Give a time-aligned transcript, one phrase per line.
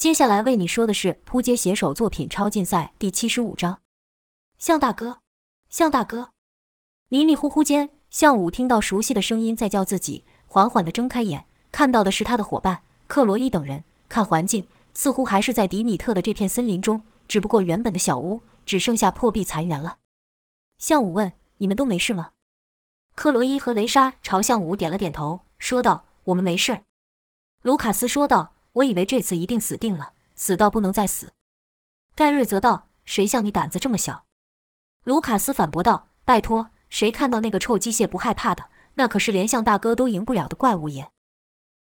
[0.00, 3.82] 接下来为你说的是扑街写手作品超竞赛第七十五章。
[4.56, 5.18] 向大哥，
[5.68, 6.30] 向大哥！
[7.08, 13.84] 迷迷糊糊间，向武听到熟悉的声音在叫自己，缓缓地睁开眼，看到的是他的伙伴克罗伊等人。
[14.08, 19.98] 看环境，似乎还是在迪米特的这片森林中，只不过原本的小屋只剩下破壁残垣了。
[20.78, 22.30] 向武问：“你们都没事吗？”
[23.14, 26.84] 克罗伊和雷莎朝向武点了点头，说道：“我们没事。”
[27.60, 28.54] 卢卡斯说道。
[28.72, 31.32] 我以为这次一定死定了，死到不能再死。
[32.14, 34.24] 盖瑞则道：“谁像你胆子这么小？”
[35.04, 38.66] 卢卡斯反驳道：“拜托，谁看到那个臭机械不害怕的？
[38.94, 41.10] 那可是连向大哥都赢不了的怪物也。”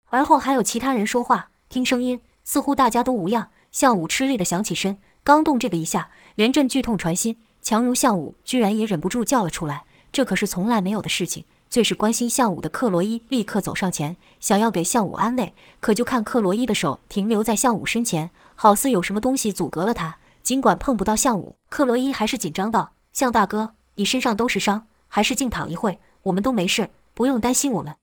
[0.09, 3.51] 而后还有其他人说话，听声音似乎大家都无恙。
[3.71, 9.85] 向武吃力的想起身，刚动这个一下，连阵剧痛传心，强如向武居然也忍不住叫了出来。
[10.11, 11.45] 这可是从来没有的事情。
[11.69, 20.17] 最是关心向武的克罗伊立刻走上前，想要给向武安慰，可就看克罗伊的手停留在向武身前，好似有什么东西阻隔了他。
[20.41, 27.95] 尽管碰不到向武，克罗伊还是紧张道：“向大哥，你身上都是伤，还是静躺一会，我们都没事，不用担心我们。”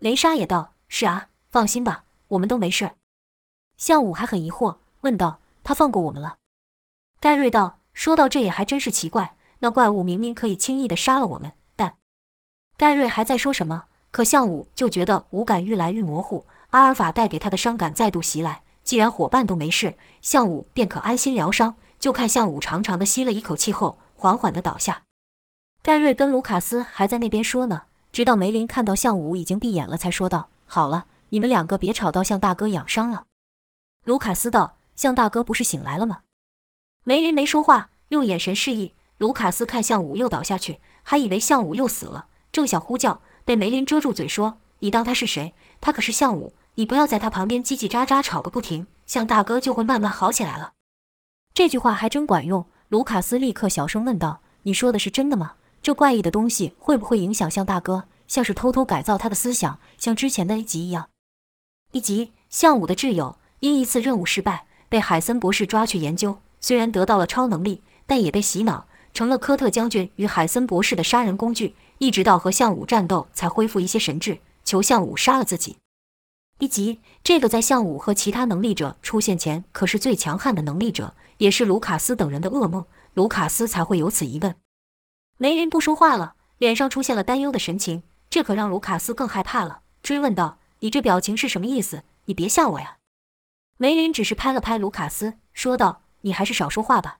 [0.00, 2.90] 雷莎也道：“是啊，放心吧，我们都没事。”
[3.78, 6.38] 向武还很疑惑，问道：“他放过我们了？”
[7.20, 11.52] 盖瑞道：“说到这也还真是奇怪，那怪物明明可以轻易的杀了我们。”
[12.80, 18.62] 盖瑞还在说什么，可向武就觉得五感愈来愈模糊，阿尔法带给他的伤感再度袭来。
[18.82, 21.76] 既然伙伴都没事，向武便可安心疗伤。
[21.98, 25.02] 就看向武长长的吸了一口气后，缓缓的倒下。
[25.82, 33.24] 盖瑞跟卢卡斯还在那边说呢，直到梅林看到向武已经闭眼了，才说道：“好了，你们两个别吵到向大哥养伤了。”
[34.06, 36.20] 卢卡斯道：“向大哥不是醒来了吗？”
[37.04, 38.94] 梅林没说话，用眼神示意。
[39.18, 42.28] 卢卡斯看向武又倒下去，还以为向武又死了。
[42.52, 45.54] 正想呼叫，被梅林遮住嘴，说：“你当他是谁？
[45.80, 50.72] 他可是向武，你不要在他旁边叽叽喳喳吵个不停，向大哥就会慢慢好起来了。”
[51.54, 52.66] 这句话还真管用。
[52.88, 55.54] 卢卡斯立刻小声问道：“你说的是真的吗？
[55.80, 58.04] 这怪异的东西会不会影响向大哥？
[58.26, 61.08] 像是偷偷改造他的思想，像之前的 A 集一样？”
[61.92, 71.74] 一集，向武的挚友因一次任务失败，被海森博士抓去研究，虽然得到了超能力，但也被洗脑，成了科特将军与海森博士的杀人工具。
[72.00, 75.76] 一直到和项武战斗，才恢复一些神智，求项武杀了自己。
[76.58, 82.86] 一集，这个在项武和其他能力者出现前可是最强悍的能力者，也是卢卡斯等人的噩梦。
[83.12, 84.56] 卢卡斯才会有此疑问。
[85.36, 92.04] 梅林不说话了，脸上出现了担忧的神情，这可让卢卡斯更害怕了，追问道：“你这表情是什么意思？
[92.24, 92.96] 你别吓我呀！”
[93.76, 97.18] 梅林只是拍了拍卢卡斯，说道：“你还是少说话吧。”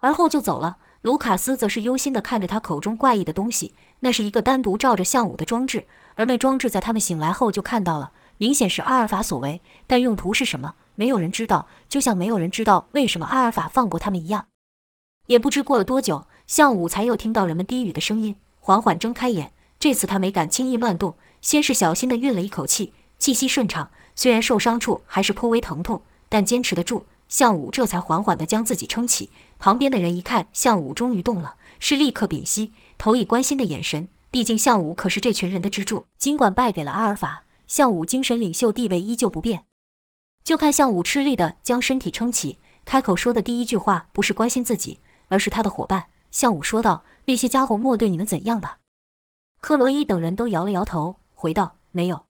[0.00, 0.76] 而后就走了。
[1.06, 5.86] 卢卡斯则是忧心地看着他口中怪异的东西，那是一个单独照着项武的装置，
[6.16, 14.46] 而那装置在他们醒来后就看到了，明显是阿尔法所为，但用途是什么，没有人知道，就像没有人知道为什么阿尔法放过他们一样。
[15.28, 27.06] 也不知过了多久，项武才又听到人们低语的声音，缓缓睁开眼，这次他没敢轻易乱动，先是小心地运了一口气，气息顺畅，虽然受伤处还是颇为疼痛，但坚持得住。
[27.28, 34.08] 项武这才缓缓地将自己撑起，旁边的人一看项武终于动了，是立刻屏息，投以关心的眼神。
[34.30, 39.64] 毕竟项武可是这群人的支柱，尽管败给了阿尔法，项武精神领袖地位依旧不变。
[40.44, 46.06] 就看项武吃力地将身体撑起，开口说的第一句话不是关心自己，而是他的伙伴。
[46.30, 48.78] 项武说道：“那些家伙莫对你们怎样吧？”
[49.60, 52.26] 克罗伊等人都摇了摇头，回道：“没有。”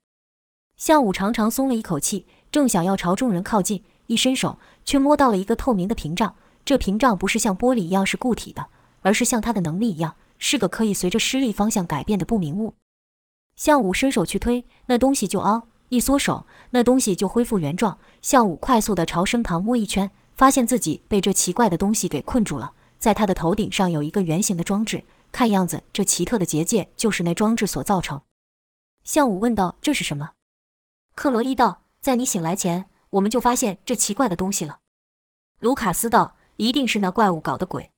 [0.79, 3.83] 项武长长松了一口气，正想要朝众人靠近。
[4.07, 6.35] 一伸手，却摸到了一个透明的屏障。
[6.65, 8.67] 这屏障不是像玻璃一样是固体的，
[9.03, 12.75] 而是像他的能力一样，是个可以随着施力方向改变的不明物。
[13.55, 17.99] 向武伸手去推，那东西就凹；一缩手，那东西就恢复原状。
[18.21, 22.73] 向武快速地朝身旁摸一圈，发现自己被这奇怪的东西给困住了。
[22.99, 28.21] 在他的头顶上有一个圆形的装置，看样子这奇特的结界就是那装置所造成。
[29.05, 30.31] 向武问道：“这是什么？”
[31.15, 34.79] 克罗伊道：“在你醒来前。”我们就发现这奇怪的东西了，
[35.61, 37.91] 卢卡斯道：“一定是那怪物搞的鬼。”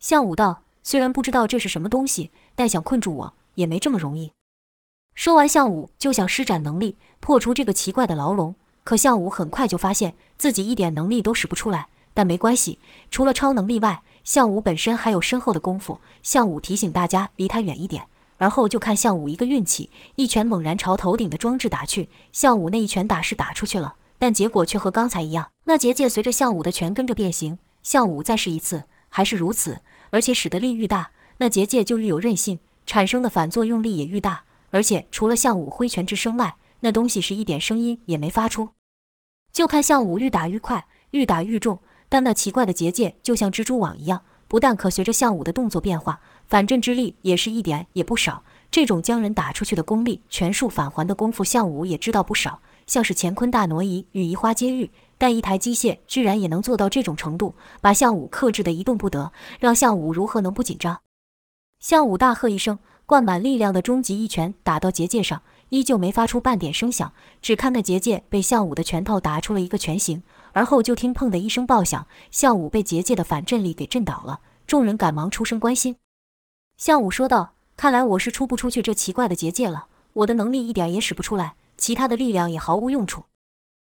[0.00, 4.32] 向武道：“虽然不知道这是什么东西，但想困住我也没这么容易。”
[5.14, 8.54] 说完，向武就想施展能力破除这个奇怪的牢笼。
[8.84, 11.88] 可向武很快就发现自己一点能力都使不出来。
[12.14, 12.78] 但没关系，
[13.10, 16.00] 除了超能力外，向武本身还有深厚的功夫。
[16.22, 18.06] 向武提醒大家离他远一点，
[18.38, 22.08] 而后就看向武一个运气，一拳猛然朝头顶的装置打去。
[22.32, 23.94] 向武那一拳打是打出去了。
[24.22, 27.58] 但结果却和刚才一样，那结界随着项武的拳跟着变形。
[27.82, 29.80] 项武再试一次，还是如此，
[30.10, 34.44] 而且使得力愈大，那结界就愈有韧性，产生的反作用力也愈大。
[34.70, 38.68] 而且除了项武挥拳之声外，那东西是一点声音也没发出。
[39.52, 48.44] 就看项武愈打愈快，愈打愈重，但那奇怪的结界就像蜘蛛网一样，不但可随着项武的动作变化，反震之力也是一点也不少。
[48.70, 52.60] 这种将人打出去的功力，全数返还的功夫，项武也知道不少。
[52.86, 61.00] 像是乾坤大挪移与移花接玉，但一台机械居然也能做到这种程度，把项武克制的一动不得，让项武如何能不紧张？
[61.80, 67.12] 项武大喝一声，灌满力量的终极一拳打到结界上，依旧没发出半点声响。
[67.40, 74.40] 只看那结界被项武的拳头打出了一个拳形，而后就听“砰”的一声爆响，项武被结界的反震力给震倒了。
[74.66, 75.96] 众人赶忙出声关心。
[76.76, 77.54] 项武说道。
[77.74, 79.86] 看来我是出不出去这奇怪的结界了。
[80.12, 83.24] 我的能力一点也使不出来，其他的力量也毫无用处。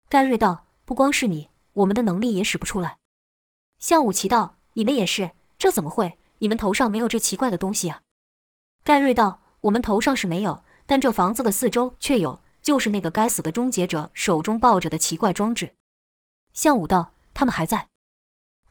[0.09, 2.99] 盖瑞道：“不光是你，我们的能力也使不出来。”
[3.81, 5.33] 向武奇道：“你们也是？
[5.59, 6.17] 这怎么会？
[6.39, 8.03] 你们头上没有这奇怪的东西啊？”
[8.85, 15.75] 盖瑞道：“我们头上是没有，但这房子的四周却有，就是那个该死的终结者手中抱着的奇怪装置。”
[16.55, 17.89] 向武道：“他们还在？”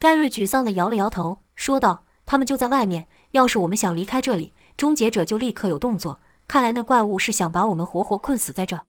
[0.00, 3.08] 盖瑞沮丧地摇了摇头，说道：“他们就在外面。
[3.32, 8.86] 要是我们想离开这里，”终结者就立刻有动作，看来那怪物是想把我们活活困死在这。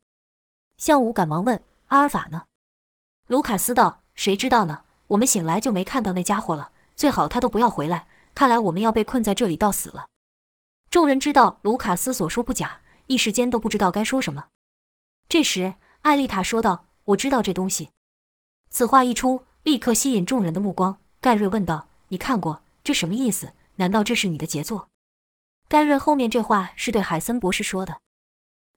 [0.84, 2.44] 向武赶忙问：“阿尔法呢？”
[3.28, 4.84] 卢卡斯道：“谁知道呢？
[5.08, 6.74] 我们醒来就没看到那家伙了。
[6.94, 8.06] 最好他都不要回来。
[8.36, 10.08] 看来我们要被困在这里到死了。”
[10.92, 14.48] 众人知道卢卡斯所说不假，一时间都不知道该说什么。
[15.30, 17.92] 这时，艾丽塔说道：“我知道这东西。”
[18.70, 20.98] 此话一出，立刻吸引众人的目光。
[21.22, 23.54] 盖瑞问道：“你看过这什么意思？
[23.78, 24.90] 难道这是你的杰作？”
[25.70, 28.02] 盖瑞后面这话是对海森博士说的。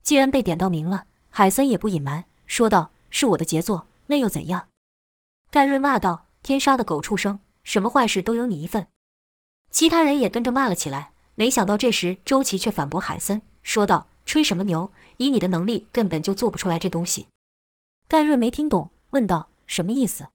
[0.04, 1.06] 既然被点到名了，
[1.36, 4.68] 海森也不隐瞒，说道：“是我的杰作，那又怎样？”
[5.52, 8.86] 盖瑞骂道：“天杀的狗畜生，什么坏事都有你一份！”
[9.70, 11.10] 其他人也跟着骂了起来。
[11.34, 14.90] 没想到这时周琦却反驳海森，说道：“吹什么牛？
[15.18, 17.26] 以你的能力，根本就做不出来这东西。”
[18.08, 20.28] 盖瑞没听懂，问道：“什么意思？”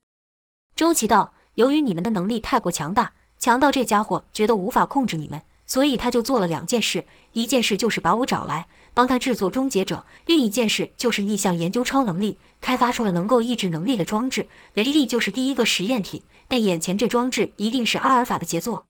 [0.78, 14.48] 周琦道：“由于你们的能力太过强大，强到这家伙觉得无法控制你们。”所以他就做了两件事，一件事就是把我找来帮他制作终结者，另一件事就是逆向研究超能力，开发出了能够抑制能力的装置。
[14.74, 18.86] 雷利就是第一个实验体，但眼前这装置一定是阿尔法的杰作。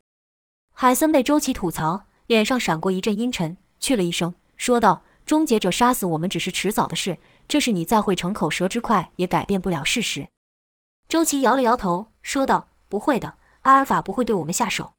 [0.73, 7.17] 海森被周琦吐槽，脸上闪过一阵阴沉，去了一声，说道：“终结者杀死我们只是迟早的事，
[7.47, 10.27] 这是你再会逞口舌之快也改变不了事实。”
[11.07, 14.93] 周琦摇了摇头，说道：“不会的，阿尔法不会对我们下手。”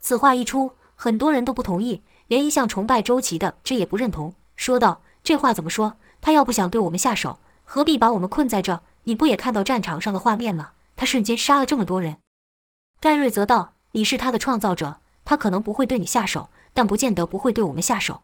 [0.00, 0.72] 此话一出。
[0.98, 5.96] 很多人都不同意，连一向崇拜周琦的这也不认同，说道：“这话怎么说？
[6.20, 8.80] 他要不想对我们下手，何必把我们困在这？
[9.04, 10.70] 你不也看到战场上的画面吗？
[10.96, 12.16] 他瞬间杀了这么多人。”
[13.00, 18.22] 盖瑞则道：“你是他的创造者，他可能不会对你下手，但不见得不会对我们下手。”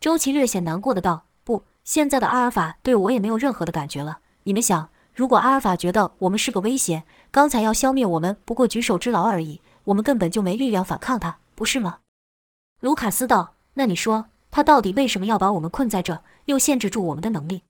[0.00, 4.18] 周琦略显难过的道：“不，现在的阿尔法对我也没有任何的感觉了。
[4.42, 12.00] 你们想，如果阿尔法觉得我们是个威胁，刚才要消灭我们不过举手之劳而已，我们根本就没力量反抗他。”不是吗？
[12.84, 17.62] 卢卡斯道：“那你说他到底为什么要把我们困在这，又限制住我们的能力？”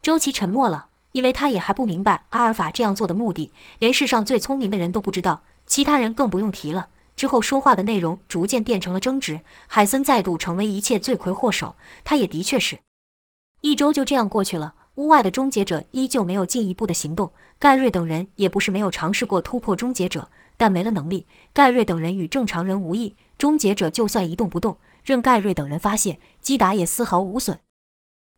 [0.00, 6.88] 周琦沉默了，因为他也还不明白阿尔法这样做的目的，连世上最聪明的人都不知道，其他人更不用提了。
[7.14, 11.76] 之后说话的内容逐渐变成了争执，海森再度成为一切罪魁祸首。
[12.02, 12.78] 他也的确是。
[13.60, 17.32] 一周就这样过去了，屋外的终结者依旧没有进一步的行动。
[17.58, 20.28] 盖瑞等人也不是没有尝试过突破终结者。
[20.58, 23.16] 但没了能力，盖瑞等人与正常人无异。
[23.38, 27.60] 终结者就算一动不动，任盖瑞等人发泄击打也丝毫无损。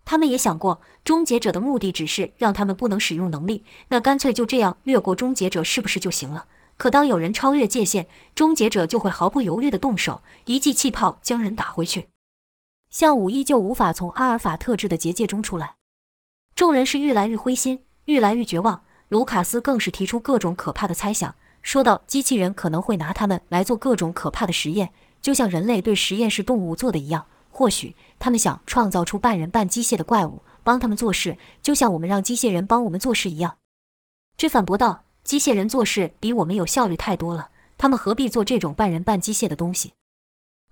[0.05, 6.47] 他们也想过，终结者的目的只是让他们不能使用能力，那干脆就这样越过终结者是不是就行了？
[6.77, 12.07] 可当有人超越界限，终结者就会毫不犹豫地动手，一记气泡将人打回去。
[12.89, 15.75] 项武依旧无法从阿尔法特制的结界中出来，
[16.55, 18.83] 众人是愈来愈灰心，愈来愈绝望。
[19.09, 21.35] 卢卡斯更是提出各种可怕的猜想。
[21.63, 27.27] 说到机器人可能会拿他们来做各种可怕的实验，就像人类对实验室动物做的一样。
[27.51, 33.59] 或许他们想创造出半人半机械的怪物，帮他们做事，就像我们让机械人帮我们做事一样。
[34.37, 39.93] 这反驳道：“机械人做事比我们有效率太多了，他们何必做这种半人半机械的东西？”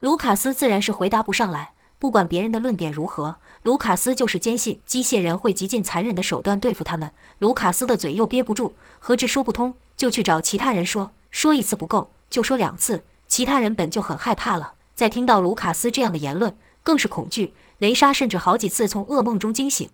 [0.00, 1.74] 卢卡斯自然是回答不上来。
[2.00, 7.12] 不管别人的论点如何，卢卡斯就是坚信机械人会极尽残忍的手段对付他们。
[7.40, 13.04] 卢卡斯的嘴又憋不住，何止说不通，就去找其他人说，说一次不够，就说两次。
[13.28, 17.52] 其他人本就很害怕了，在听到卢卡斯这样的言论，更是恐惧。
[17.76, 19.90] 雷莎甚至好几次从噩梦中惊醒。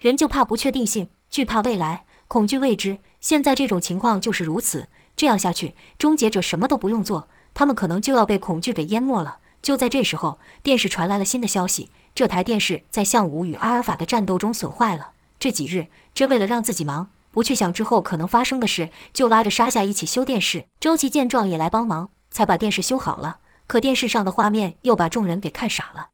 [0.00, 3.00] 人就怕不确定性，惧怕未来，恐惧未知。
[3.20, 4.88] 现在这种情况就是如此。
[5.14, 9.40] 这样下去，终结者什么都不用做，他们可能就要被恐惧给淹没了。
[9.62, 15.12] 就在这时候，电视传来了新的消息：这台电视在向武与阿尔法的战斗中损坏了。
[15.38, 20.66] 这几日，这为了让自己忙，不去想之后可能发生的事，就拉着沙夏一起修电视。
[20.80, 23.38] 周琦见状也来帮忙，才把电视修好了。
[23.66, 26.08] 可电视上的画面又把众人给看傻了。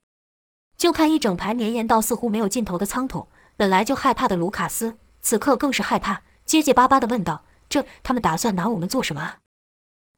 [0.76, 9.38] 就看一整排绵延到似乎没有尽头的仓桶，本来就害怕的卢卡斯，此刻更是害怕，结结巴巴的问道：“这他们打算拿我们做什么啊？”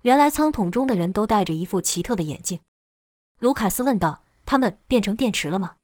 [0.03, 2.61] 原来仓桶中的人都戴着一副奇特的眼镜。
[3.39, 5.77] 卢卡斯问道：“他们变成电池了吗？”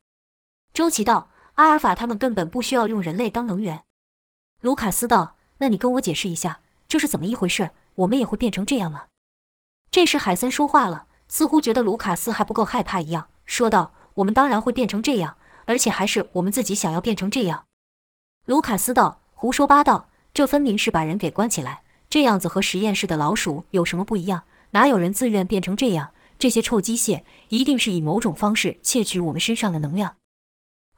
[0.72, 3.84] 周琦道：“阿尔法他们根本不需要用人类当能源。”
[4.62, 7.70] 卢卡斯道：“那你跟我解释一下，这是怎么一回事？
[7.96, 9.04] 我们也会变成这样吗？”
[9.90, 13.92] 这时海森说话了，似乎觉得卢卡斯还不够害怕一样，说道。
[14.16, 17.64] 我们当然会变成这样，而且还是我们自己想要变成这样。
[18.44, 20.10] 卢卡斯道：“胡说八道！
[20.34, 24.42] 这分明是把人给关起来，这样子和实验室的老鼠有什么不一样？
[24.72, 26.12] 哪有人自愿变成这样？
[26.42, 30.16] 这些臭机械一定是以某种方式窃取我们身上的能量。”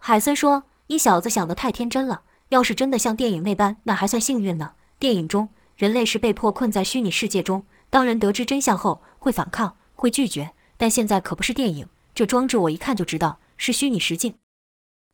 [0.01, 2.23] 海森说：“你小子想得太天真了。
[2.49, 4.73] 要是真的像电影那般，那还算幸运呢。
[4.99, 10.53] 电影中人类是被迫困在虚拟世界中，当人得知真相后会反抗，会拒绝。
[10.79, 14.37] 但现在可不是电影。”这装置我一看就知道是虚拟实境。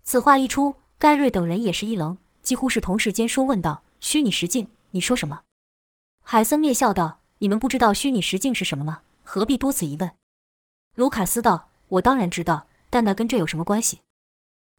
[0.05, 4.69] 此话一出，盖瑞等人也是一愣，几乎是同时间说问道：“虚拟实境？
[4.93, 5.41] 你说什么？”
[6.23, 9.01] 海森蔑笑道：“你们不知道虚拟实境是什么吗？
[9.25, 10.11] 何必多此一问？”
[10.97, 14.01] 卢卡斯道：“我当然知道，但那跟这有什么关系？”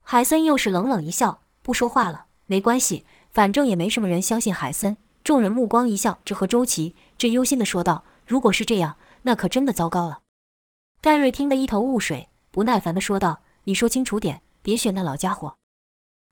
[0.04, 2.26] 海森又是冷冷一笑，不说话了。
[2.48, 4.98] 没关系，反正也没什么人相信海森。
[5.24, 10.20] 众人目光一笑，这和周琦这忧心的说道：“如果是这样，那可真的糟糕了。”
[11.00, 15.56] 盖瑞听得一头雾水，不耐烦地说道：“你说清楚点，别选那老家伙。”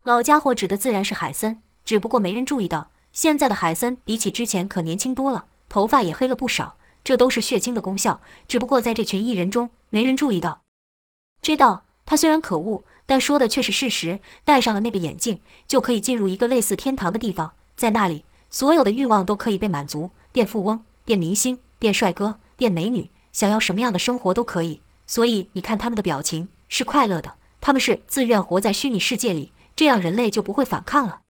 [0.04, 6.76] 老家伙指的自然是海森，只不过没人注意到，现在的海森比起之前可年轻多了，头发也黑了不少。
[7.04, 10.62] 这都是血清的功效，只不过在这群艺人中没人注意到。
[11.42, 14.20] 知道他虽然可恶，但说的却是事实。
[14.44, 23.10] 戴上了那个眼镜，就可以进入一个类似天堂的地方，在那里，所有的欲望都可以被满足：变富翁，变明星，变帅哥，变美女。
[23.32, 31.22] 想要什么样的生活都可以，所以你看他们的表情是快乐的，他们是自愿活在虚拟世界里，这样人类就不会反抗了。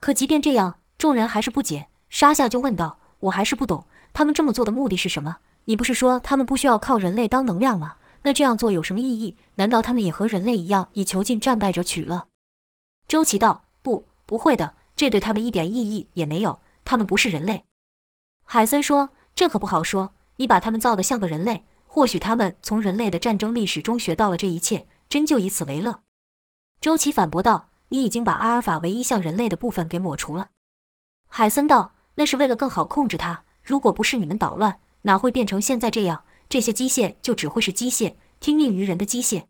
[0.00, 1.88] 可即便这样，众人还是不解。
[2.08, 3.84] 沙夏就问道：“我还是不懂，
[4.18, 5.36] 他们这么做的目的是什么？
[5.66, 7.98] 你不是说他们不需要靠人类当能量吗？
[8.22, 9.36] 那这样做有什么意义？
[9.54, 12.26] 难道他们也和人类一样，以囚禁战败者取乐？”
[13.06, 17.64] 周琦道：“不，不会的，这对他们一点意义也没有，他们不是人类。”
[18.44, 26.00] 海森说：“这可不好说。”你把他们造得像个人类，或许他们从人类的战争历史中学到了这一切，真就以此为乐。
[26.80, 30.48] 周琦反驳道：“你已经把阿尔法唯一像人类的部分给抹除了。”
[31.30, 33.44] 海森道：“那是为了更好控制它。
[33.68, 36.24] 如果不是你们捣乱，哪会变成现在这样？
[36.48, 39.44] 这些机械就只会是机械，听命于人的机械。”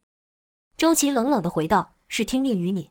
[0.77, 2.91] 周琦冷冷地回道：“是听命于你。”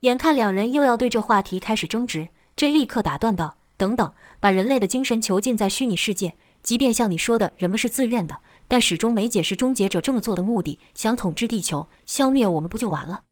[0.00, 10.80] 眼看两人又要对这话题开始争执，这立刻打断道：“等等，把人类的精神囚禁在虚拟世界。”即便像你说的，人们是自愿的，但始终没解释终结者这么做的目的。
[10.94, 13.24] 想统治地球，消灭我们不就完了？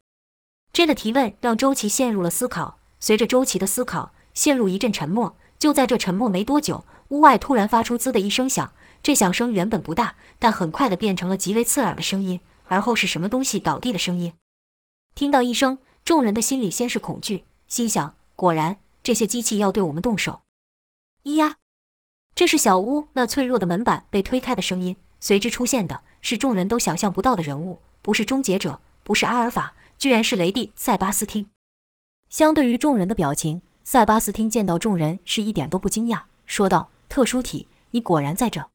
[0.71, 2.77] 这个提问让周琦陷入了思考。
[2.99, 5.35] 随着周琦的思考，陷入一阵沉默。
[5.59, 8.73] 就在这沉默没多久，屋外突然发出“滋”的一声响。
[9.03, 12.39] 这响声原本不大，但很快的变成了极为刺耳的声音。
[12.65, 14.33] 而后是什么东西倒地的声音。
[15.15, 20.41] 听到一声，众人的心里先是恐惧，心想：果然这些机器要对我们动手。
[21.23, 21.55] 咿呀！
[22.35, 31.49] 这是小屋那脆弱的门板被推开的声音，随之出现的是众人都想象不到的人物，不是终结者，不是阿尔法，居然是雷帝塞巴斯汀。
[32.29, 38.69] 相对于众人的表情，塞巴斯汀见到众人是一点都不惊讶，说道：“特殊体，你果然在这。”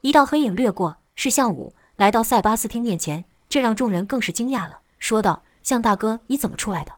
[0.00, 6.92] 一道黑影掠过，是向武来到塞巴斯汀面前，这让众人更是惊讶了，说道：“向大哥，你怎么出来的？”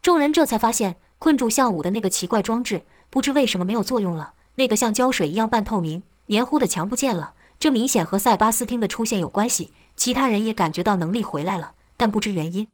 [0.00, 4.34] 众人这才发现，困住向武的那个奇怪装置，不知为什么没有作用了。
[4.54, 9.72] 那个像胶水一样半透明、黏糊的墙不见了，这明显和塞巴斯汀的出现有关系。
[9.96, 12.68] 其他人也感觉到能力回来了，但不知原因。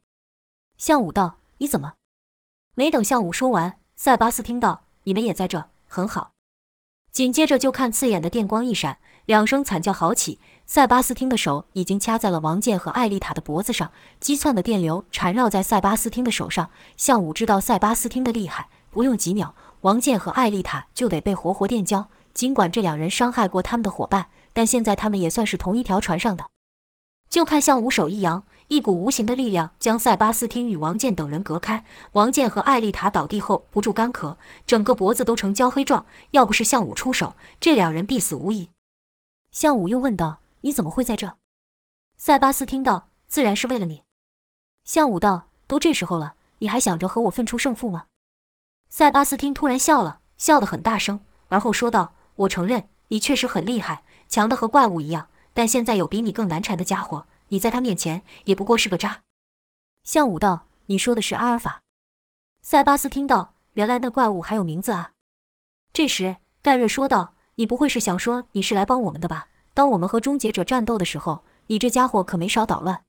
[0.77, 1.93] 向武道：“你怎么？”
[2.77, 6.31] 没等向武说完，塞巴斯汀道：“你们也在这，很好。”
[7.11, 10.39] 紧接着就看刺眼的电光一闪，两声惨叫好起。
[10.65, 13.91] 塞巴斯汀的手已经掐在了王健和艾丽塔的脖子上，
[14.21, 16.69] 激窜的电流缠绕在塞巴斯汀的手上。
[16.95, 19.53] 向武知道塞巴斯汀的厉害，不用几秒。
[19.81, 22.07] 王健和艾丽塔就得被活活电焦。
[22.33, 26.45] 尽管这两人伤害过他们的伙伴，但现在他们也算是同一条船上的。
[27.29, 31.83] 就看向武手一扬，一股无形的力量将塞巴斯汀与王健等人隔开。
[32.11, 36.05] 王健和艾丽塔倒地后不住干咳，整个脖子都成焦黑状。
[36.31, 38.69] 要不是向武出手，这两人必死无疑。
[39.51, 41.35] 向武又问道：“你怎么会在这？”
[42.15, 44.03] 塞巴斯汀道：“自然是为了你。”
[44.85, 48.05] 向武道：“都这时候了。”你还想着和我分出胜负吗？”
[48.91, 55.29] 塞巴斯汀突然笑了，笑得很大声，而后说道：“我承认，你确实很厉害，强的和怪物一样。
[55.55, 59.21] 但现在有比你更难缠的家伙，你在他面前也不过是个渣。”
[60.03, 61.81] 向武道：“你说的是阿尔法？”
[62.63, 65.11] 塞巴斯听到：“原来那怪物还有名字啊！”
[65.93, 69.47] 这时，盖瑞说道：“你不会是想说你是来帮我们的吧？
[69.73, 73.03] 当我们和终结者战斗的时候，你这家伙可没少捣乱。”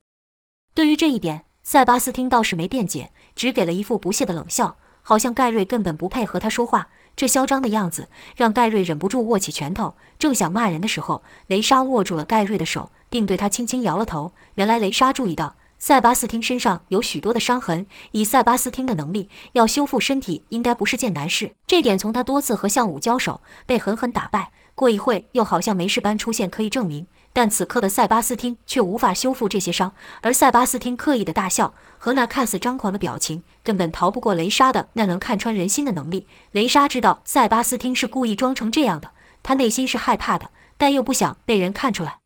[0.74, 4.76] 对于这一点，塞巴斯汀倒是没辩解，只给了一副不屑的冷笑。
[5.02, 14.32] 好像盖瑞根本不配和他说话，这嚣张的样子让盖瑞忍不住握起拳头，正想骂人的时候，雷莎握住了盖瑞的手，并对他轻轻摇了头。
[14.54, 21.52] 原来雷莎注意到塞巴斯汀身上有许多的伤痕，以塞巴斯汀的能力，要修复身体应该不是件难事。
[21.66, 27.06] 这点从他多次和项武交手被狠狠打败，过一会又好像没事般出现可以证明。
[27.32, 36.26] 但此刻的塞巴斯汀却无法修复这些伤，而塞巴斯汀刻意的大笑和那看似张狂的表情，根本逃不过雷莎的那能看穿人心的能力。
[36.50, 42.18] 雷莎知道塞巴斯汀是故意装成这样的，他内心是害怕的，但又不想被人看出来。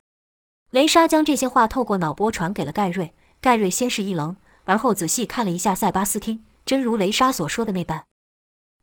[0.71, 8.05] 雷莎将这些话透过脑波传给了盖瑞，盖瑞先是一愣，而后仔细看了一下塞巴斯汀，真如雷莎所说的那般。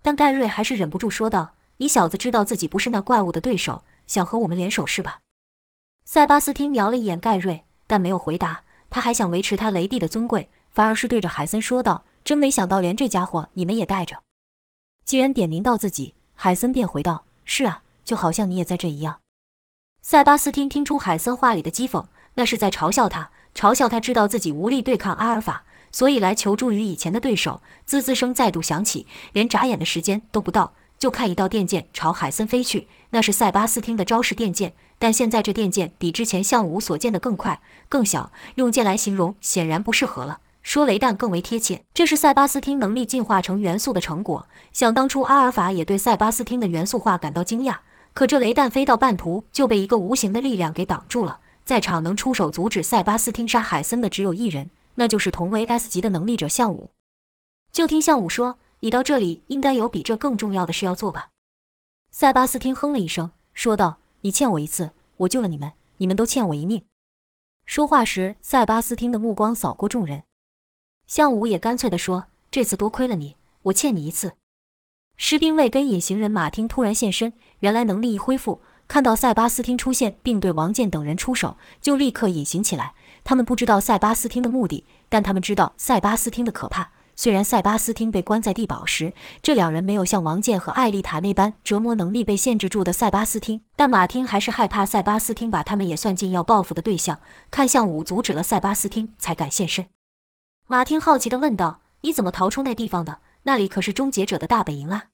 [0.04, 5.20] 但盖瑞还是忍不住说道：“你小子知道自己不是那怪物的对手，想和我们联手是吧？”
[6.04, 8.64] 塞巴斯汀瞄了一眼盖瑞，但没有回答。
[8.90, 14.22] 他还想维持他雷帝的尊贵，反而是对着海森说道：“真没想到，连这家伙你们也带着。”
[15.06, 19.20] 既然点名到自己，海森便回道：“是啊，就好像你也在这一样。”
[20.04, 27.62] 塞巴斯汀听出海森话里的讥讽，那是在嘲笑他，嘲笑他知道自己无力对抗阿尔法，所以来求助于以前的对手。
[27.86, 30.74] 滋滋声再度响起，连眨眼的时间都不到。
[31.02, 41.84] 就看一道电剑朝海森飞去，那是塞巴斯汀的招式电剑，但现在这电剑比之前向武所见的更快、更小，用剑来形容显然不适合了，说雷弹更为贴切。
[41.92, 44.48] 这是塞巴斯汀能力进化成元素的成果。
[44.72, 47.78] 想当初阿尔法也对塞巴斯汀的元素化感到惊讶，
[48.14, 51.40] 可这雷弹飞到半途就被一个无形的力量给挡住了。
[51.66, 56.92] 在场能出手阻止塞巴斯汀杀海森的只有一人，那就是同为 S 级的能力者向武。
[57.72, 58.60] 就听向武说。
[58.82, 61.30] 你到这里应该有比这更重要的事要做吧？
[62.10, 66.84] 塞巴斯汀哼了一声，说道：“你欠我一次，我救了你们，你们都欠我一命。”
[67.64, 70.24] 说话时，塞巴斯汀的目光扫过众人，
[71.06, 74.34] 向武也干脆地说：“这次多亏了你，我欠你一次。”
[75.16, 82.96] 士兵卫跟隐形人马汀突然现身，原来能力一恢复，看到塞巴斯汀出现并对王健等人出手，就立刻隐形起来。
[83.24, 86.92] 他们不知道塞巴斯汀的目的，但他们知道塞巴斯汀的可怕。
[87.22, 97.20] 虽然塞巴斯汀被关在地堡时，这两人没有像王健和艾丽塔那般折磨能力被限制住的塞巴斯汀，但马丁还是害怕塞巴斯汀把他们也算进要报复的对象。
[97.52, 99.86] 看向武阻止了塞巴斯汀，才敢现身。
[100.66, 103.20] 马丁好奇地问道：“你怎么逃出那地方的？
[103.44, 105.10] 那里可是终结者的大本营啊！”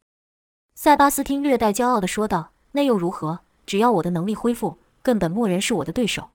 [0.75, 3.41] 塞巴斯汀略带骄傲地说道：“那又如何？
[3.65, 6.29] 只要我的能力恢复，根本没人是我的对手。”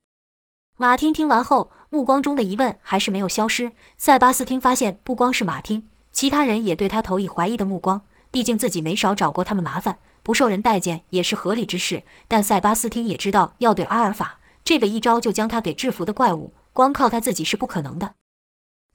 [0.83, 3.71] 马汀听完后，目光中的疑问还是没有消失。
[3.97, 8.03] 塞巴斯汀发现，不光是马汀，其他人也对他投以怀疑的目光。
[8.33, 12.03] 毕竟自己没少找过他们麻烦，不受人待见也是合理之事。
[12.27, 18.15] 但塞巴斯汀也知道，要对阿尔法这个一招就将他给制服的怪物，光靠他自己是不可能的。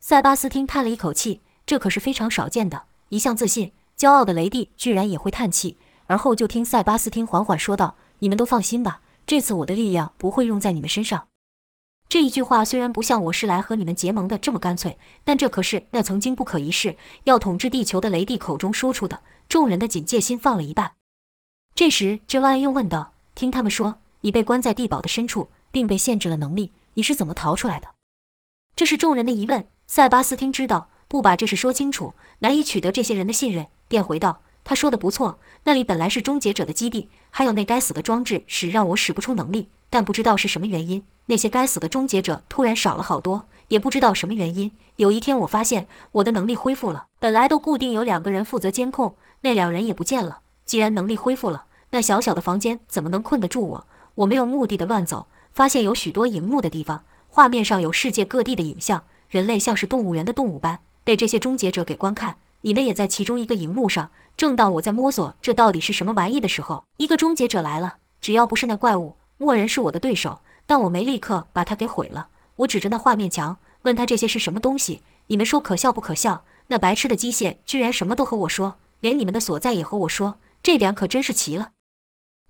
[0.02, 2.84] 塞巴斯汀叹了一口气，这可是非常少见的。
[3.08, 5.78] 一向自信、骄傲的雷帝居然也会叹气。
[6.08, 11.30] 而后就听塞巴斯汀缓缓说道：“你们都放心吧，这次我的力量不会用在你们身上。”
[12.10, 19.20] 这一句话虽然不像我是来和你们结盟的这么干脆，但这可是那曾经不可一世要统治地球的雷帝口中说出的。
[19.50, 20.94] 众人的警戒心放了一半。
[21.76, 27.90] 这时，这万又问道：“听他们说，你被关在地堡的深处，并被限制了能力，你是怎么逃出来的？”
[28.76, 29.68] 这是众人的疑问。
[29.86, 44.72] 塞巴斯汀知道不把这事说清楚，难以取得这些人的信任，便回道：“他说的不错，那里本来是终结者的基地，还有那该死的装置使让我使不出能力，但不知道是什么原因。”那些该死的终结者突然少了好多，也不知道什么原因。
[44.96, 50.40] 有一天，我发现我的能力恢复了，本来都固定有两个人负责监控，那两人也不见了。
[50.66, 53.86] 既然能力恢复了，那小小的房间怎么能困得住我？
[54.16, 62.38] 我没有目的的乱走，发现有许多荧幕的地方，画面上有世界各地的影像，人类像是动物园的动物般被这些终结者给观看。
[62.62, 64.10] 你们也在其中一个荧幕上。
[64.38, 67.98] 正当我在摸索这到底是什么玩意的时候，一个终结者来了。
[68.22, 70.42] 只要不是那怪物，默人是我的对手。
[70.70, 72.28] 但我没立刻把它给毁了。
[72.58, 75.02] 我指着那画面墙，问他这些是什么东西？
[75.28, 76.44] 你们说可笑不可笑？
[76.68, 81.72] 那白痴的机械居然什么都和我说，连你们的所在也和我说，这点可真是奇了。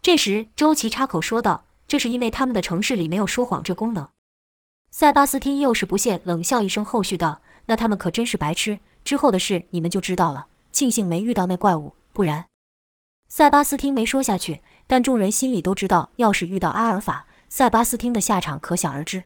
[0.02, 4.10] 这时，周琦插口说道：“这是因为他们的城市里没有说谎这功能。”
[4.90, 8.80] 塞巴斯汀又是不屑冷笑一声，后续道：“那他们可真是白痴。
[9.06, 10.48] 之后的事你们就知道了。
[10.72, 12.46] 庆幸没遇到那怪物，不然……
[13.28, 19.26] 塞巴斯汀没说下去，但众人心里都知道，要是遇到阿尔法，塞巴斯汀的下场可想而知。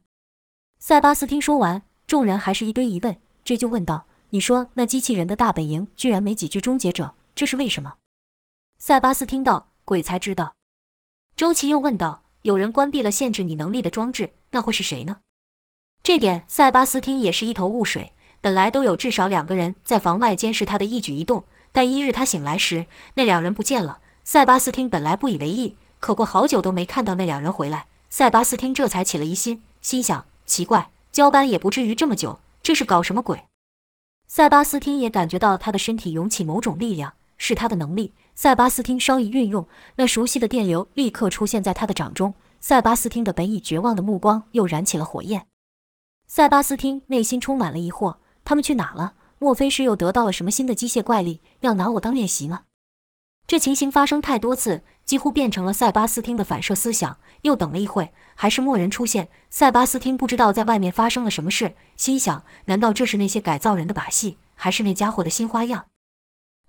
[0.79, 7.95] 塞巴斯汀说完，众人还是一堆疑问，这就问道：“你说那机器人的大本营居然没几具终结者，这是为什么？”
[8.79, 10.55] 塞巴斯汀道：“鬼才知道。”
[11.37, 15.17] 周琦又问道：“有人关闭了限制你能力的装置，那会是谁呢？”
[16.01, 18.13] 这点塞巴斯汀也是一头雾水。
[18.41, 23.99] 本来都有至少两个人在房外监视他的一举一动，但一日他醒来时，那两人不见了。
[24.23, 33.43] 塞巴斯汀本来不以为意，可过好久都没看到那两人回来，塞巴斯汀这才起了疑心，心想：奇怪，交班也不至于这么久，这是搞什么鬼？
[34.27, 38.13] 塞巴斯汀也感觉到他的身体涌起某种力量，是他的能力。
[38.35, 42.33] 塞巴斯汀稍一运用，那熟悉的电流立刻出现在他的掌中。
[42.59, 45.47] 塞巴斯汀的本已绝望的目光又燃起了火焰。
[46.27, 49.15] 塞巴斯汀内心充满了疑惑：他们去哪了？
[49.39, 52.61] 莫非是又得到了什么新的机械怪力，要拿我当练习吗？
[53.51, 57.17] 这情形发生太多次，几乎变成了塞巴斯汀的反射思想。
[57.41, 59.27] 又等了一会，还是没人出现。
[59.49, 65.87] 塞巴斯汀不知道在外面发生了什么事，心想：难道这是那些改造人的把戏，还是那家伙的新花样？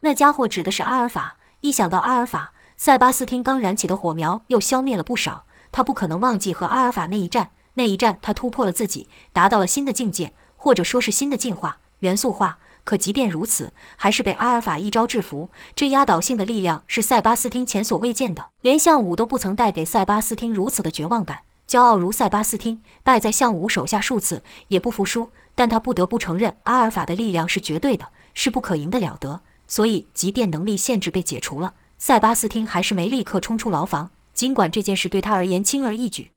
[0.00, 1.36] 那家伙指的是阿尔法。
[1.60, 5.44] 一想到阿尔法，塞巴斯汀刚燃起的火苗又消灭了不少。
[5.70, 12.58] 他不可能忘记和阿尔法那一战，那一战他突破了自己，达到了新的境界，或者说是新的进化，元素化。
[12.84, 15.50] 可即便如此，还是被阿尔法一招制服。
[15.74, 21.40] 这压倒性的力量是塞巴斯汀前所未见的，连项武都不曾带给塞巴斯汀如此的绝望感。
[21.68, 25.30] 骄傲如塞巴斯汀，败在项武手下数次也不服输。
[25.54, 29.40] 但他不得不承认，阿尔法的力量是绝对的，是不可赢的了得。
[29.68, 34.10] 所以，即便能力限制被解除了，塞巴斯汀还是没立刻冲出牢房。
[34.34, 36.30] 尽管这件事对他而言轻而易举。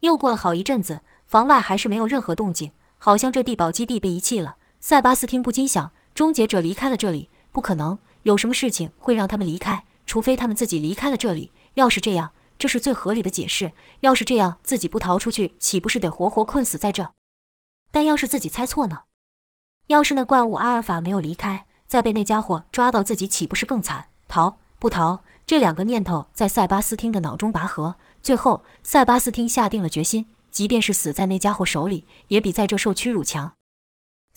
[0.00, 4.56] 又过了好一阵子，房外还是没有任何动静，好像这地堡基地被遗弃了。
[4.80, 11.52] 塞巴斯汀不禁想：终结者离开了这里，不可能有什么事情会让他们离开，除非他们自己离开了这里。
[11.74, 13.72] 要是这样，这是最合理的解释。
[14.00, 17.12] 要是这样，自己不逃出去，岂不是得活活困死在这？
[17.92, 19.02] 但要是自己猜错呢？
[19.88, 21.66] 要是那怪物阿尔法没有离开？
[21.86, 24.06] 再被那家伙抓到，自己岂不是更惨？
[24.28, 25.20] 逃不逃？
[25.46, 27.96] 这两个念头在塞巴斯汀的脑中拔河。
[28.22, 33.52] 最后，塞巴斯汀下定了决心，即便是死在那家伙手里，也比在这受屈辱强。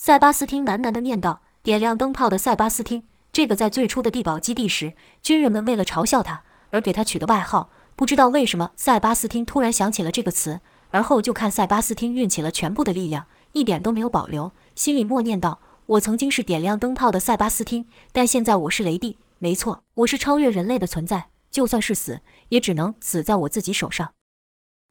[0.05, 7.69] 塞巴斯汀喃喃地念道：“点亮灯泡的塞巴斯汀，这个在最初的地堡基地时，军人们为了嘲笑他而给他取的外号。
[7.95, 19.17] 不知道为什么，塞巴斯汀突然想起了这个词，而后就看塞巴斯汀运起了全部的力量，一点都没有保留，心里默念道。”我曾经是点亮灯泡的塞巴斯汀，但现在我是雷帝。
[19.39, 21.27] 没错，我是超越人类的存在。
[21.49, 24.11] 就算是死，也只能死在我自己手上。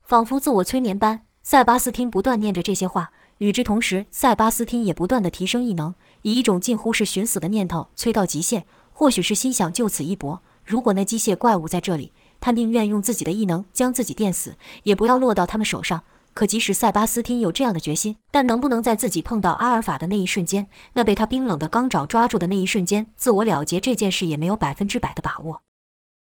[0.03, 3.13] 仿佛自我催眠般，塞巴斯汀不断念着这些话。
[3.43, 8.65] 与之同时，塞巴斯汀也不断的提升异能，以一种近乎是寻死的念头催到极限。
[8.93, 10.41] 或许是心想就此一搏。
[10.65, 16.05] 如果那机械怪物在这里，他宁愿用自己的异能将自己电死，也不要落到他们手上。
[16.35, 25.63] 可即使塞巴斯汀有这样的决心，但能不能在自己碰到阿尔法的那一瞬间，那被他冰冷的钢爪抓住的那一瞬间，自我了结这件事也没有百分之百的把握。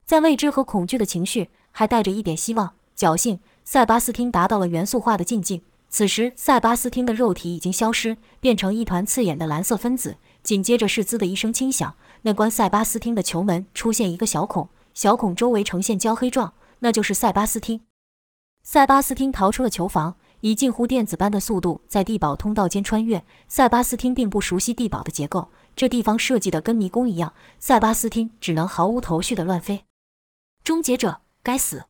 [0.05, 5.61] 在未知和恐惧的情绪，还带着一点希望、侥幸，塞巴斯汀达到了元素化的境界。
[5.88, 10.16] 此时，塞巴斯汀的肉体已经消失，变成一团刺眼的蓝色分子。
[10.42, 17.81] 紧接着是“滋”的一声轻响，那关塞巴斯汀的球门出现一个小孔，小孔周围呈现焦黑状，那就是塞巴斯汀。
[18.62, 23.25] 塞巴斯汀逃出了囚房，以近乎电子般的速度在地堡通道间穿越。
[23.49, 29.85] 塞巴斯汀并不熟悉地堡的结构，这地方设计的跟迷宫一样，塞巴斯汀只能毫无头绪的乱飞。
[30.62, 31.85] 终结者，该死！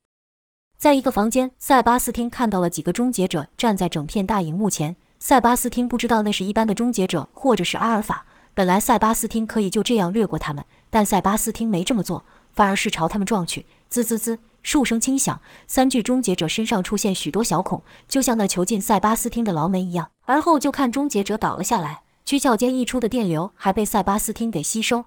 [0.79, 4.95] 在一个房间，塞巴斯汀看到了几个终结者站在整片大荧幕前。
[5.19, 8.27] 塞巴斯汀不知道那是一般的终结者，或者是阿尔法。
[8.53, 13.65] 本来塞巴斯汀可以就这样掠过他们，但塞巴斯汀没这么做，反而是朝他们撞去。
[13.89, 14.39] 滋滋滋。
[14.63, 20.11] 数声轻响，三具终结者身上出现许多小孔，就像那囚禁塞巴斯汀的牢门一样。
[20.25, 25.05] 而后就看终结者倒了下来，躯壳间溢出的电流还被塞巴斯汀给吸收。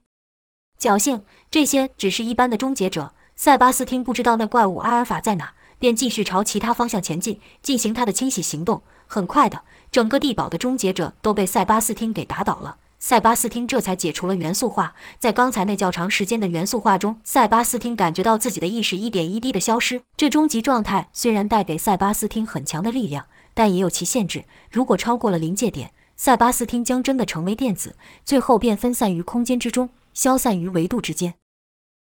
[0.79, 3.13] 侥幸，这些只是一般的终结者。
[3.36, 8.84] 塞巴斯汀不知道那怪物阿尔法在哪，便继续朝其他方向前进，进行他的清洗行动。
[9.08, 12.78] 很快的，整个地堡的终结者都被塞巴斯汀给打倒了。
[13.00, 14.94] 塞巴斯汀这才解除了元素化。
[15.18, 20.02] 在刚才那较长时间的元素化中，塞巴斯汀感觉到自己的意识一点一滴的消失。
[20.18, 24.44] 这终极状态虽然带给塞巴斯汀很强的力量，但也有其限制。
[24.70, 31.36] 如果超过了临界点，塞巴斯汀将真的成为电子，最后便分散于空间之中，消散于维度之间。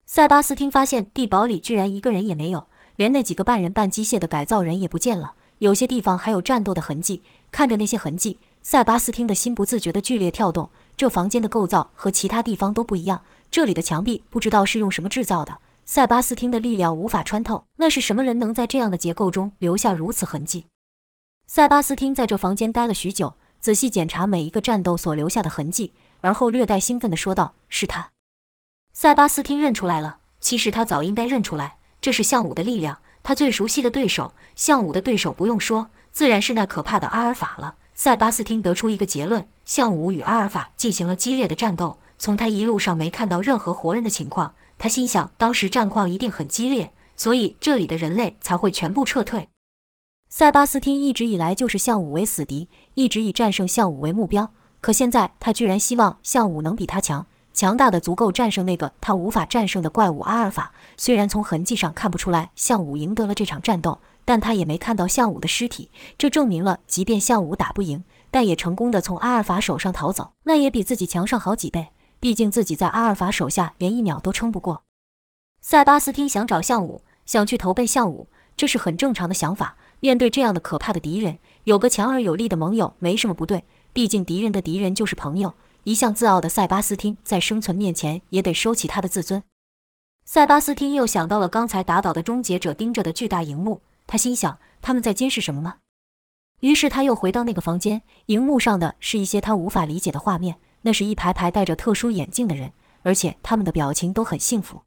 [0.04, 2.66] 塞巴斯汀发现地堡里居然一个人也没有，
[3.00, 5.32] 连那几个半人半机械的改造人也不见了。
[5.56, 7.22] 有些地方还有战斗的痕迹。
[7.50, 8.38] 看着那些痕迹。
[8.60, 10.68] 塞巴斯汀的心不自觉地剧烈跳动。
[10.98, 15.60] 这房间的构造和其他地方都不一样，这里的墙壁不知道是用什么制造的。
[15.86, 20.66] 塞巴斯汀的力量无法穿透，那是什么人能在这样的结构中留下如此痕迹？
[21.46, 28.10] 塞巴斯汀在这房间待了许久，仔细检查每一个战斗所留下的痕迹，而后略带兴奋地说道：“是他。”
[28.92, 30.18] 塞巴斯汀认出来了。
[30.38, 34.32] 其实他早应该认出来，这是项武的力量，他最熟悉的对手。
[34.54, 37.76] 项武的对手不用说，自然是那可怕的阿尔法了。
[37.94, 41.98] 塞巴斯汀得出一个结论：项武与阿尔法进行了激烈的战斗。
[42.18, 44.54] 从他一路上没看到任何活人的情况。
[44.78, 49.48] 他心想，当时战况一定很激烈，所以这里的人类才会全部撤退。
[50.28, 54.52] 塞巴斯汀一直以来就是项武为死敌，一直以战胜项武为目标。
[54.80, 57.26] 可现在他居然希望项武能比他强，
[57.60, 60.72] 强大的足够战胜那个他无法战胜的怪物阿尔法。
[60.96, 71.88] 虽然从痕迹上看不出来项武赢得了这场战斗，但他也没看到项武的尸体，这证明了，即便项武打不赢，但也成功的从阿尔法手上逃走，那也比自己强上好几倍。
[72.18, 74.84] 毕竟自己在阿尔法手下连一秒都撑不过。
[75.60, 79.76] 塞巴斯汀想找项武，想去投奔项武，这是很正常的想法。
[80.00, 83.64] 面对这样的可怕的敌人，有个强而有力的盟友没什么不对。
[83.92, 85.52] 毕竟敌人的敌人就是朋友。
[85.84, 89.42] 一向自傲的塞巴斯汀在生存面前也得收起他的自尊。
[90.24, 95.76] 塞巴斯汀又想到了刚才打倒的终结者盯着的巨大荧幕，他心想：他们在监视什么吗？
[96.60, 100.56] 于是他又回到那个房间，荧幕上的是一些他无法理解的画面。
[100.82, 104.80] 那是一排排戴着特殊眼镜的人，而且他们的表情都很幸福。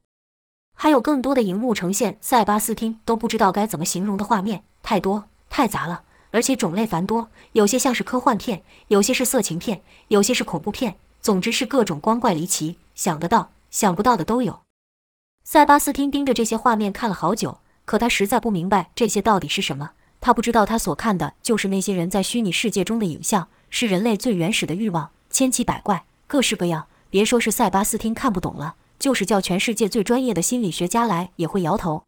[0.76, 6.02] 还有更多的荧幕呈现塞巴斯汀都不知道该怎么形容的画面，太多太杂了，
[6.34, 7.28] 而且种类繁多。
[7.52, 14.62] 有些像是科幻片，有些是色情片，有些是恐怖片，总之是各种光怪离奇，想得到想不到的都有。
[15.44, 19.92] 塞巴斯汀盯着这些画面看了好久，可他实在不明白这些到底是什么。
[20.20, 25.10] 他不知道他所看的就是那些人在虚拟世界中的影像，是人类最原始的欲望。
[25.30, 26.88] 千奇百怪，各式各样。
[27.10, 32.02] 别说是塞巴斯汀看不懂了，就是叫全世界最专业的心理学家来，也会摇头。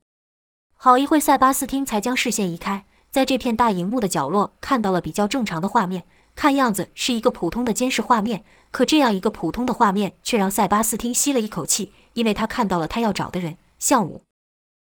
[0.75, 8.45] 好一会，塞巴斯汀才将视线移开，在这片大荧幕的角落看到了比较正常的画面，看样子是一个普通的监视画面。
[8.71, 14.23] 可这样一个普通的画面，却让塞巴斯汀吸了一口气，因为他看到了他要找的人——项武。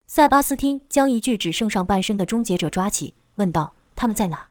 [0.06, 4.50] 塞巴斯汀将一具只剩上半身的终结者抓起，问道：“他们在哪？”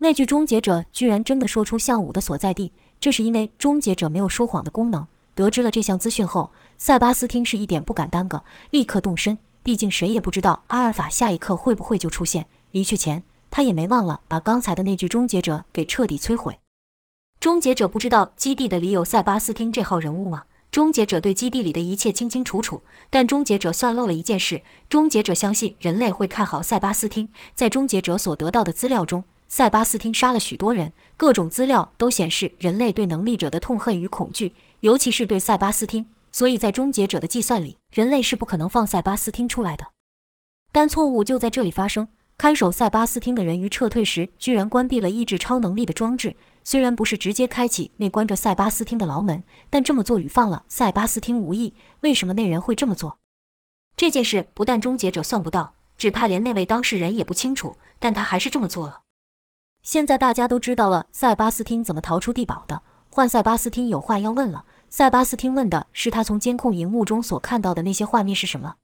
[0.00, 2.72] 那具终结者居然真的说出项武的所在地。
[3.00, 5.06] 这是因为终结者没有说谎的功能。
[5.34, 9.38] 得知了这项资讯后，塞巴斯汀是一点不敢耽搁，立刻动身。
[9.62, 12.46] 毕竟谁也不知道阿尔法下一刻会不会就出现。
[12.70, 16.58] 离去前，他也没忘了把刚才的那句终结者给彻底摧毁。
[17.40, 20.44] 终结者不知道基地的里有塞巴斯汀这号人物吗？
[20.70, 27.28] 终结者对基地里的一切清清楚楚，但终结者算漏了一件事：终结者相信人类会看好塞巴斯汀。
[27.54, 29.24] 在终结者所得到的资料中。
[29.48, 36.04] 塞巴斯汀杀了许多人，各种资料都显示人类对能力者的痛恨与恐惧，尤其是对塞巴斯汀。
[36.30, 39.86] 所以在终结者的计算里，人类是不可能放塞巴斯汀出来的。
[40.70, 46.36] 但错误就在这里发生：看守塞巴斯汀的人于撤退时，居然关闭了抑制超能力的装置。
[46.62, 51.74] 虽然不是直接开启那关着塞巴斯汀的牢门，但这么做与放了塞巴斯汀无异。
[52.02, 53.18] 为什么那人会这么做？
[53.96, 57.76] 这件事不但终结者算不到，只怕连那位当事人也不清楚。
[57.98, 59.00] 但他还是这么做了。
[59.82, 62.82] 现在大家都知道了塞巴斯汀怎么逃出地堡的。
[63.10, 64.64] 换塞巴斯汀有话要问了。
[64.88, 68.76] 塞巴斯汀问的是他从监控荧幕中所看到的那些画面是什么？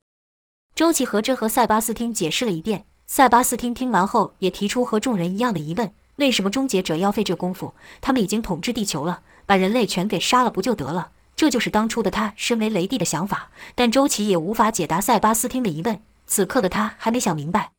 [0.74, 2.86] 周琦和这和塞巴斯汀解释了一遍。
[3.06, 7.74] 塞巴斯汀听完后也提出和众人一样的疑问：为什么终结者要费这功夫？
[8.00, 11.10] 他们已经统治地球了，把人类全给杀了不就得了？
[11.36, 13.50] 这就是当初的他身为雷帝的想法。
[13.74, 16.00] 但周琦也无法解答塞巴斯汀的疑问。
[16.26, 17.72] 此刻的他还没想明白。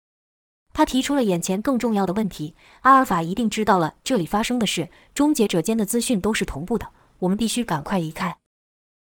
[0.73, 8.37] 他提出了眼前更重要的问题：阿尔法一定知道了这里发生的事，终结者间的资讯都是同步的，我们必须赶快离开。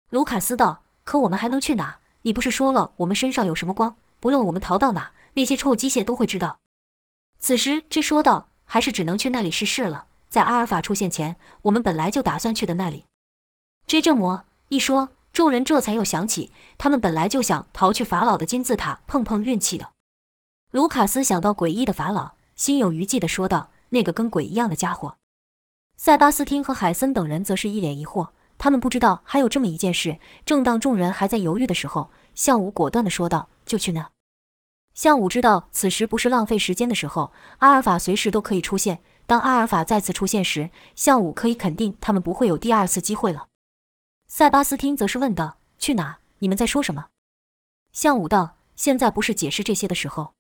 [0.10, 2.00] 卢卡斯道：“可我们还能去哪？
[2.24, 6.58] 你不是说了我们身上有什么光，不论我们逃到哪，那些臭机械都会知道。”
[7.40, 10.08] 此时，这说道：“还是只能去那里试试了。
[10.28, 13.06] 在阿尔法出现前，我们本来就打算去的那里。”
[13.86, 19.92] 这正魔一说，众人这才又想起，他们本来就想逃去法老的金字塔碰碰运气的。
[20.72, 25.16] 卢卡斯想到诡异的法老，心有余悸地说道：“那个跟鬼一样的家伙。”
[25.96, 30.20] 塞巴斯汀和海森等人则是一脸疑惑，他们不知道还有这么一件事。
[30.46, 34.10] 正当众人还在犹豫的时候，项武果断地说道：“就去那。”
[34.98, 39.00] 项武知道此时不是浪费时间的时候，阿尔法随时都可以出现。
[39.28, 43.50] 当阿尔法再次出现时，项武可以肯定他们不会有第二次机会了。
[44.28, 46.18] 塞巴斯汀则是问道：“去哪？
[46.40, 47.10] 你们在说什么？”
[47.94, 50.34] 项武道：“现在不是解释这些的时候。”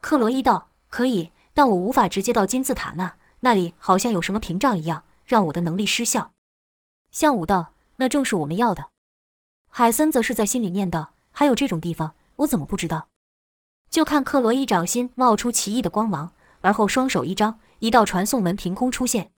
[0.00, 3.16] 克罗伊道：“可以，但我无法直接到金字塔那。
[3.40, 6.32] 那里好像有什么屏障一样，让我的能力失效。
[7.10, 8.88] 向武道，那正是我们要的。
[9.68, 13.08] 海森则是在心里念道：“还有这种地方，我怎么不知道？”
[13.94, 19.30] 就看克罗伊掌心冒出奇异的光芒，而后双手一张，一道传送门凭空出现，